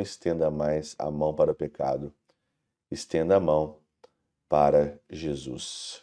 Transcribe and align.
estenda 0.00 0.50
mais 0.50 0.94
a 0.98 1.10
mão 1.10 1.34
para 1.34 1.52
o 1.52 1.54
pecado. 1.54 2.12
Estenda 2.90 3.36
a 3.36 3.40
mão 3.40 3.78
para 4.48 4.98
Jesus. 5.10 6.02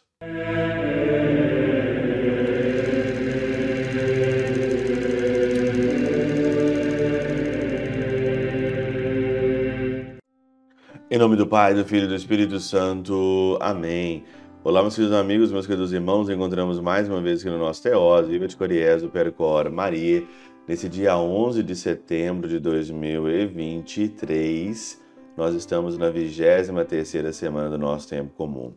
Em 11.09 11.17
nome 11.17 11.35
do 11.35 11.47
Pai, 11.47 11.73
do 11.73 11.85
Filho 11.85 12.05
e 12.05 12.07
do 12.07 12.15
Espírito 12.15 12.59
Santo. 12.59 13.57
Amém. 13.61 14.25
Olá, 14.63 14.81
meus 14.81 14.95
queridos 14.95 15.15
amigos, 15.15 15.51
meus 15.51 15.67
queridos 15.67 15.93
irmãos. 15.93 16.27
Encontramos 16.27 16.79
mais 16.79 17.07
uma 17.07 17.21
vez 17.21 17.39
aqui 17.39 17.49
no 17.49 17.57
nosso 17.57 17.83
Teós, 17.83 18.27
Viva 18.27 18.47
de 18.47 18.57
Coriés, 18.57 19.03
do 19.03 19.09
Percor 19.09 19.71
Maria, 19.71 20.23
nesse 20.67 20.89
dia 20.89 21.17
11 21.17 21.63
de 21.63 21.75
setembro 21.75 22.47
de 22.47 22.59
2023. 22.59 25.03
Nós 25.37 25.53
estamos 25.53 25.95
na 25.97 26.11
23ª 26.11 27.31
semana 27.31 27.69
do 27.69 27.77
nosso 27.77 28.07
tempo 28.07 28.33
comum. 28.35 28.73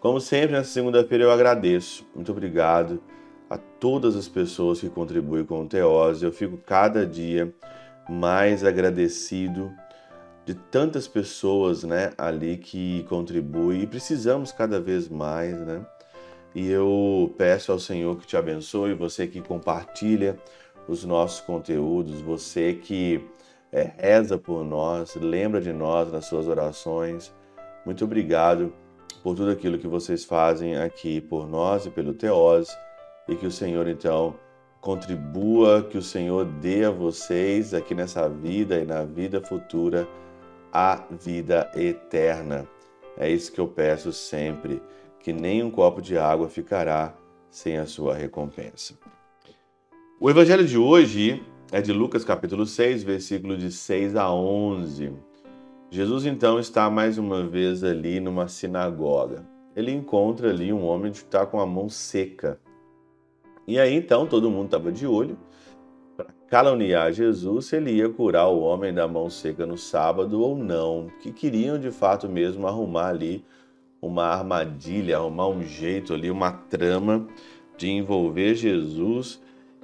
Como 0.00 0.20
sempre, 0.20 0.52
nessa 0.52 0.70
segunda-feira 0.70 1.24
eu 1.24 1.30
agradeço. 1.30 2.06
Muito 2.14 2.32
obrigado 2.32 3.00
a 3.48 3.56
todas 3.56 4.16
as 4.16 4.28
pessoas 4.28 4.80
que 4.80 4.88
contribuem 4.88 5.44
com 5.44 5.62
o 5.62 5.66
Teós. 5.66 6.22
Eu 6.22 6.32
fico 6.32 6.58
cada 6.58 7.06
dia 7.06 7.52
mais 8.08 8.64
agradecido 8.64 9.70
de 10.44 10.54
tantas 10.54 11.06
pessoas, 11.06 11.84
né, 11.84 12.10
ali 12.18 12.56
que 12.56 13.04
contribuem 13.04 13.82
e 13.82 13.86
precisamos 13.86 14.50
cada 14.52 14.80
vez 14.80 15.08
mais, 15.08 15.60
né? 15.60 15.86
E 16.54 16.68
eu 16.68 17.32
peço 17.38 17.70
ao 17.70 17.78
Senhor 17.78 18.16
que 18.16 18.26
te 18.26 18.36
abençoe, 18.36 18.94
você 18.94 19.28
que 19.28 19.40
compartilha 19.40 20.36
os 20.90 21.04
nossos 21.04 21.40
conteúdos, 21.40 22.20
você 22.20 22.74
que 22.74 23.24
é, 23.70 23.92
reza 23.96 24.36
por 24.36 24.64
nós, 24.64 25.14
lembra 25.14 25.60
de 25.60 25.72
nós 25.72 26.10
nas 26.10 26.24
suas 26.26 26.48
orações. 26.48 27.32
Muito 27.86 28.04
obrigado 28.04 28.72
por 29.22 29.36
tudo 29.36 29.52
aquilo 29.52 29.78
que 29.78 29.86
vocês 29.86 30.24
fazem 30.24 30.76
aqui 30.76 31.20
por 31.20 31.48
nós 31.48 31.86
e 31.86 31.90
pelo 31.90 32.12
Teose 32.12 32.76
e 33.28 33.36
que 33.36 33.46
o 33.46 33.52
Senhor 33.52 33.86
então 33.86 34.34
contribua, 34.80 35.84
que 35.84 35.96
o 35.96 36.02
Senhor 36.02 36.44
dê 36.44 36.84
a 36.84 36.90
vocês 36.90 37.72
aqui 37.72 37.94
nessa 37.94 38.28
vida 38.28 38.76
e 38.80 38.84
na 38.84 39.04
vida 39.04 39.40
futura 39.40 40.08
a 40.72 41.04
vida 41.08 41.70
eterna. 41.76 42.66
É 43.16 43.30
isso 43.30 43.52
que 43.52 43.60
eu 43.60 43.68
peço 43.68 44.12
sempre, 44.12 44.82
que 45.20 45.32
nem 45.32 45.62
um 45.62 45.70
copo 45.70 46.02
de 46.02 46.18
água 46.18 46.48
ficará 46.48 47.14
sem 47.48 47.78
a 47.78 47.86
sua 47.86 48.14
recompensa. 48.14 48.94
O 50.22 50.28
evangelho 50.28 50.66
de 50.66 50.76
hoje 50.76 51.42
é 51.72 51.80
de 51.80 51.94
Lucas 51.94 52.26
capítulo 52.26 52.66
6, 52.66 53.02
versículo 53.02 53.56
de 53.56 53.72
6 53.72 54.16
a 54.16 54.30
11. 54.30 55.14
Jesus 55.90 56.26
então 56.26 56.60
está 56.60 56.90
mais 56.90 57.16
uma 57.16 57.42
vez 57.42 57.82
ali 57.82 58.20
numa 58.20 58.46
sinagoga. 58.46 59.48
Ele 59.74 59.90
encontra 59.90 60.50
ali 60.50 60.74
um 60.74 60.84
homem 60.84 61.10
que 61.10 61.16
está 61.16 61.46
com 61.46 61.58
a 61.58 61.64
mão 61.64 61.88
seca. 61.88 62.60
E 63.66 63.80
aí 63.80 63.94
então 63.94 64.26
todo 64.26 64.50
mundo 64.50 64.66
estava 64.66 64.92
de 64.92 65.06
olho 65.06 65.38
para 66.14 66.26
caluniar 66.48 67.10
Jesus 67.14 67.64
se 67.64 67.76
ele 67.76 67.92
ia 67.92 68.10
curar 68.10 68.48
o 68.48 68.60
homem 68.60 68.92
da 68.92 69.08
mão 69.08 69.30
seca 69.30 69.64
no 69.64 69.78
sábado 69.78 70.42
ou 70.42 70.54
não, 70.54 71.10
que 71.22 71.32
queriam 71.32 71.78
de 71.78 71.90
fato 71.90 72.28
mesmo 72.28 72.66
arrumar 72.66 73.08
ali 73.08 73.42
uma 74.02 74.26
armadilha, 74.26 75.16
arrumar 75.16 75.48
um 75.48 75.62
jeito 75.62 76.12
ali, 76.12 76.30
uma 76.30 76.52
trama 76.52 77.26
de 77.78 77.88
envolver 77.88 78.54
Jesus 78.54 79.40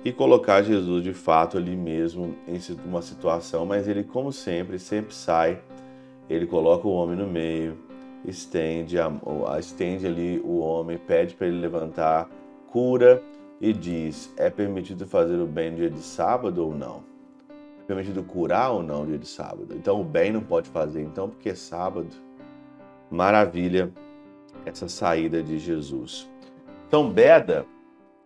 e 0.06 0.12
colocar 0.12 0.62
Jesus 0.62 1.02
de 1.02 1.12
fato 1.12 1.58
ali 1.58 1.74
mesmo 1.74 2.36
em 2.46 2.60
uma 2.84 3.02
situação, 3.02 3.66
mas 3.66 3.88
ele, 3.88 4.04
como 4.04 4.30
sempre, 4.30 4.78
sempre 4.78 5.12
sai, 5.12 5.60
ele 6.30 6.46
coloca 6.46 6.86
o 6.86 6.92
homem 6.92 7.16
no 7.16 7.26
meio, 7.26 7.76
estende, 8.24 9.00
a, 9.00 9.10
estende 9.58 10.06
ali 10.06 10.40
o 10.44 10.58
homem, 10.58 10.96
pede 10.96 11.34
para 11.34 11.48
ele 11.48 11.58
levantar, 11.58 12.30
cura 12.68 13.20
e 13.60 13.72
diz: 13.72 14.32
é 14.36 14.48
permitido 14.48 15.08
fazer 15.08 15.40
o 15.40 15.46
bem 15.46 15.72
no 15.72 15.78
dia 15.78 15.90
de 15.90 15.98
sábado 15.98 16.64
ou 16.64 16.72
não? 16.72 17.02
É 17.80 17.84
permitido 17.84 18.22
curar 18.22 18.70
ou 18.70 18.84
não 18.84 19.00
no 19.00 19.06
dia 19.06 19.18
de 19.18 19.26
sábado? 19.26 19.74
Então 19.74 20.00
o 20.00 20.04
bem 20.04 20.30
não 20.30 20.40
pode 20.40 20.68
fazer, 20.68 21.02
então, 21.02 21.28
porque 21.28 21.48
é 21.48 21.54
sábado. 21.56 22.14
Maravilha 23.10 23.92
essa 24.64 24.88
saída 24.88 25.42
de 25.42 25.58
Jesus. 25.58 26.30
Então, 26.86 27.10
Beda, 27.10 27.66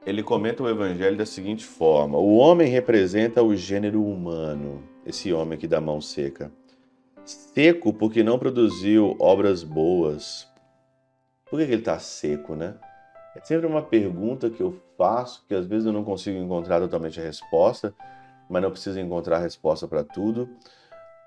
ele 0.05 0.23
comenta 0.23 0.63
o 0.63 0.69
evangelho 0.69 1.17
da 1.17 1.27
seguinte 1.27 1.65
forma: 1.65 2.19
o 2.19 2.37
homem 2.37 2.69
representa 2.69 3.43
o 3.43 3.55
gênero 3.55 4.05
humano, 4.05 4.83
esse 5.05 5.33
homem 5.33 5.57
aqui 5.57 5.67
da 5.67 5.81
mão 5.81 6.01
seca. 6.01 6.51
Seco 7.25 7.93
porque 7.93 8.23
não 8.23 8.39
produziu 8.39 9.15
obras 9.19 9.63
boas. 9.63 10.49
Por 11.49 11.59
que 11.59 11.65
ele 11.65 11.77
está 11.77 11.99
seco, 11.99 12.55
né? 12.55 12.77
É 13.37 13.41
sempre 13.41 13.67
uma 13.67 13.83
pergunta 13.83 14.51
que 14.51 14.61
eu 14.61 14.81
faço, 14.97 15.45
que 15.47 15.55
às 15.55 15.67
vezes 15.67 15.87
eu 15.87 15.93
não 15.93 16.03
consigo 16.03 16.39
encontrar 16.39 16.81
totalmente 16.81 17.21
a 17.21 17.23
resposta, 17.23 17.95
mas 18.49 18.63
não 18.63 18.71
preciso 18.71 18.99
encontrar 18.99 19.37
a 19.37 19.41
resposta 19.41 19.87
para 19.87 20.03
tudo. 20.03 20.49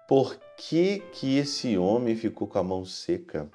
Por 0.07 0.37
que, 0.57 0.99
que 1.13 1.37
esse 1.37 1.77
homem 1.77 2.15
ficou 2.15 2.47
com 2.47 2.59
a 2.59 2.63
mão 2.63 2.83
seca? 2.83 3.49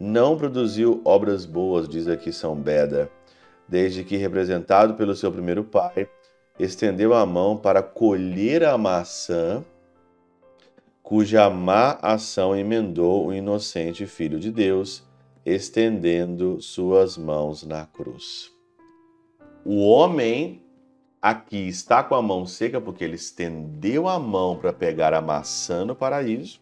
Não 0.00 0.36
produziu 0.36 1.02
obras 1.04 1.44
boas, 1.44 1.88
diz 1.88 2.08
aqui 2.08 2.32
São 2.32 2.54
Beda, 2.56 3.10
desde 3.68 4.04
que, 4.04 4.16
representado 4.16 4.94
pelo 4.94 5.14
seu 5.14 5.30
primeiro 5.32 5.64
pai, 5.64 6.08
estendeu 6.58 7.14
a 7.14 7.26
mão 7.26 7.56
para 7.56 7.82
colher 7.82 8.64
a 8.64 8.78
maçã, 8.78 9.64
cuja 11.02 11.48
má 11.50 11.98
ação 12.02 12.56
emendou 12.56 13.26
o 13.26 13.34
inocente 13.34 14.06
Filho 14.06 14.38
de 14.38 14.50
Deus 14.50 15.04
estendendo 15.44 16.60
suas 16.60 17.16
mãos 17.16 17.62
na 17.62 17.86
cruz. 17.86 18.50
O 19.64 19.86
homem 19.88 20.60
aqui 21.22 21.68
está 21.68 22.02
com 22.02 22.16
a 22.16 22.22
mão 22.22 22.44
seca 22.46 22.80
porque 22.80 23.04
ele 23.04 23.14
estendeu 23.14 24.08
a 24.08 24.18
mão 24.18 24.56
para 24.56 24.72
pegar 24.72 25.14
a 25.14 25.20
maçã 25.20 25.84
no 25.84 25.94
paraíso. 25.94 26.60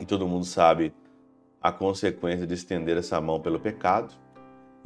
E 0.00 0.04
todo 0.04 0.26
mundo 0.26 0.44
sabe 0.44 0.92
a 1.60 1.70
consequência 1.70 2.46
de 2.46 2.54
estender 2.54 2.96
essa 2.96 3.20
mão 3.20 3.40
pelo 3.40 3.60
pecado. 3.60 4.12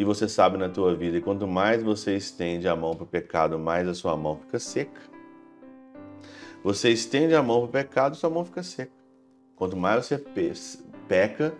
E 0.03 0.05
você 0.05 0.29
sabe 0.29 0.59
na 0.59 0.69
tua 0.69 0.97
vida, 0.97 1.17
e 1.17 1.21
quanto 1.21 1.47
mais 1.47 1.81
você 1.81 2.17
estende 2.17 2.67
a 2.67 2.75
mão 2.75 2.93
para 2.93 3.05
o 3.05 3.07
pecado, 3.07 3.57
mais 3.57 3.87
a 3.87 3.95
sua 3.95 4.17
mão 4.17 4.37
fica 4.37 4.59
seca. 4.59 5.01
Você 6.65 6.91
estende 6.91 7.37
a 7.37 7.41
mão 7.41 7.61
para 7.61 7.69
o 7.69 7.71
pecado, 7.71 8.17
sua 8.17 8.29
mão 8.29 8.45
fica 8.45 8.65
seca. 8.65 8.91
Quanto 9.55 9.77
mais 9.77 10.05
você 10.05 10.19
peca, 11.07 11.55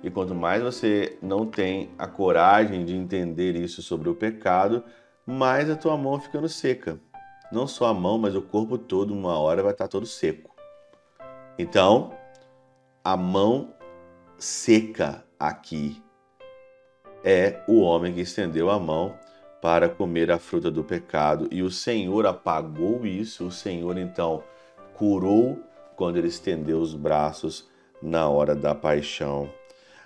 e 0.00 0.08
quanto 0.12 0.32
mais 0.32 0.62
você 0.62 1.18
não 1.20 1.44
tem 1.44 1.90
a 1.98 2.06
coragem 2.06 2.84
de 2.84 2.94
entender 2.94 3.56
isso 3.56 3.82
sobre 3.82 4.08
o 4.08 4.14
pecado, 4.14 4.84
mais 5.26 5.68
a 5.68 5.74
tua 5.74 5.96
mão 5.96 6.20
ficando 6.20 6.48
seca. 6.48 7.00
Não 7.50 7.66
só 7.66 7.86
a 7.86 7.94
mão, 7.94 8.16
mas 8.16 8.36
o 8.36 8.42
corpo 8.42 8.78
todo, 8.78 9.12
uma 9.12 9.36
hora 9.40 9.60
vai 9.60 9.72
estar 9.72 9.88
todo 9.88 10.06
seco. 10.06 10.54
Então, 11.58 12.12
a 13.02 13.16
mão 13.16 13.74
seca 14.38 15.24
aqui 15.36 16.00
é 17.24 17.60
o 17.66 17.80
homem 17.80 18.12
que 18.12 18.20
estendeu 18.20 18.70
a 18.70 18.78
mão 18.78 19.14
para 19.60 19.88
comer 19.88 20.30
a 20.30 20.38
fruta 20.38 20.70
do 20.70 20.84
pecado 20.84 21.48
e 21.50 21.62
o 21.62 21.70
Senhor 21.70 22.26
apagou 22.26 23.04
isso. 23.04 23.46
O 23.46 23.52
Senhor 23.52 23.98
então 23.98 24.42
curou 24.94 25.58
quando 25.96 26.16
ele 26.16 26.28
estendeu 26.28 26.78
os 26.78 26.94
braços 26.94 27.68
na 28.00 28.28
hora 28.28 28.54
da 28.54 28.74
paixão 28.74 29.50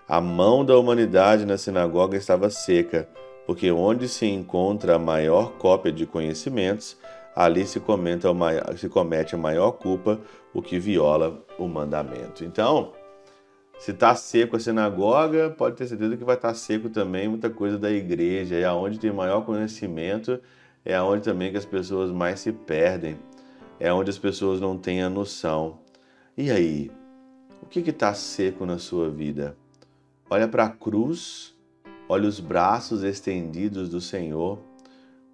a 0.08 0.20
mão 0.20 0.64
da 0.64 0.76
humanidade 0.76 1.46
na 1.46 1.56
sinagoga 1.56 2.18
estava 2.18 2.50
seca, 2.50 3.08
porque 3.46 3.70
onde 3.70 4.08
se 4.08 4.26
encontra 4.26 4.96
a 4.96 4.98
maior 4.98 5.52
cópia 5.52 5.92
de 5.92 6.04
conhecimentos, 6.04 6.98
ali 7.34 7.66
se, 7.66 7.80
comenta 7.80 8.28
se 8.76 8.90
comete 8.90 9.34
a 9.34 9.38
maior 9.38 9.72
culpa, 9.72 10.20
o 10.52 10.60
que 10.60 10.78
viola 10.78 11.42
o 11.58 11.66
mandamento. 11.66 12.44
Então, 12.44 12.92
se 13.82 13.90
está 13.90 14.14
seco 14.14 14.54
a 14.54 14.60
sinagoga, 14.60 15.50
pode 15.50 15.74
ter 15.74 15.88
certeza 15.88 16.16
que 16.16 16.22
vai 16.22 16.36
estar 16.36 16.50
tá 16.50 16.54
seco 16.54 16.88
também 16.88 17.26
muita 17.26 17.50
coisa 17.50 17.76
da 17.76 17.90
igreja. 17.90 18.54
E 18.54 18.64
aonde 18.64 18.96
tem 18.96 19.12
maior 19.12 19.44
conhecimento 19.44 20.40
é 20.84 20.94
aonde 20.94 21.24
também 21.24 21.50
que 21.50 21.58
as 21.58 21.64
pessoas 21.64 22.12
mais 22.12 22.38
se 22.38 22.52
perdem. 22.52 23.18
É 23.80 23.92
onde 23.92 24.08
as 24.08 24.18
pessoas 24.18 24.60
não 24.60 24.78
têm 24.78 25.02
a 25.02 25.10
noção. 25.10 25.80
E 26.38 26.48
aí, 26.52 26.92
o 27.60 27.66
que 27.66 27.80
está 27.80 28.14
seco 28.14 28.64
na 28.64 28.78
sua 28.78 29.10
vida? 29.10 29.56
Olha 30.30 30.46
para 30.46 30.66
a 30.66 30.70
cruz, 30.70 31.52
olha 32.08 32.28
os 32.28 32.38
braços 32.38 33.02
estendidos 33.02 33.88
do 33.88 34.00
Senhor. 34.00 34.60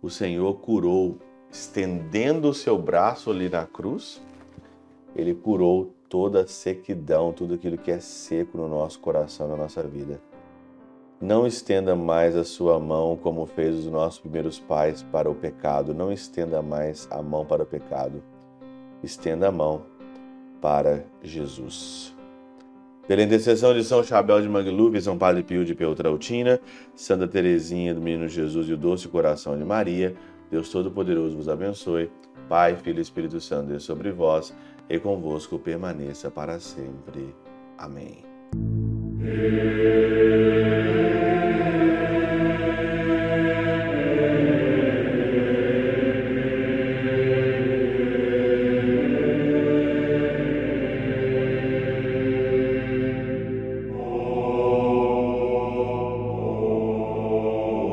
O 0.01 0.09
Senhor 0.09 0.55
curou, 0.55 1.19
estendendo 1.53 2.49
o 2.49 2.55
seu 2.55 2.79
braço 2.79 3.31
ali 3.31 3.51
na 3.51 3.67
cruz, 3.67 4.23
ele 5.15 5.35
curou 5.35 5.95
toda 6.09 6.43
a 6.43 6.47
sequidão, 6.47 7.33
tudo 7.33 7.55
aquilo 7.55 7.77
que 7.77 7.91
é 7.91 8.01
seco 8.01 8.57
no 8.57 8.69
nosso 8.69 8.99
coração, 9.01 9.49
na 9.49 9.57
nossa 9.57 9.83
vida. 9.83 10.21
Não 11.21 11.47
estenda 11.47 11.97
mais 11.97 12.37
a 12.37 12.45
sua 12.45 12.79
mão 12.79 13.17
como 13.17 13.45
fez 13.45 13.75
os 13.75 13.87
nossos 13.87 14.21
primeiros 14.21 14.61
pais 14.61 15.03
para 15.03 15.29
o 15.29 15.35
pecado. 15.35 15.93
Não 15.93 16.13
estenda 16.13 16.63
mais 16.63 17.09
a 17.11 17.21
mão 17.21 17.45
para 17.45 17.65
o 17.65 17.67
pecado. 17.67 18.23
Estenda 19.03 19.49
a 19.49 19.53
mão 19.53 19.83
para 20.61 21.05
Jesus. 21.21 22.15
Pela 23.09 23.23
intercessão 23.23 23.75
de 23.75 23.83
São 23.83 24.05
Chabel 24.05 24.41
de 24.41 24.49
Mangluf, 24.49 25.01
São 25.01 25.19
Padre 25.19 25.43
Pio 25.43 25.65
de 25.65 25.75
Peltrautina, 25.75 26.61
Santa 26.95 27.27
Teresinha 27.27 27.95
do 27.95 28.01
Menino 28.01 28.29
Jesus 28.29 28.69
e 28.69 28.75
o 28.75 28.77
Doce 28.77 29.09
Coração 29.09 29.59
de 29.59 29.65
Maria, 29.65 30.15
Deus 30.51 30.69
Todo-Poderoso 30.69 31.37
vos 31.37 31.49
abençoe. 31.49 32.11
Pai, 32.49 32.77
Filho 32.77 32.99
e 32.99 33.03
Espírito 33.03 33.41
Santo, 33.41 33.69
Deus 33.69 33.83
sobre 33.83 34.13
vós 34.13 34.55
e 34.89 34.99
convosco 34.99 35.59
permaneça 35.59 36.31
para 36.31 36.59
sempre. 36.59 37.35
Amém. 37.77 38.25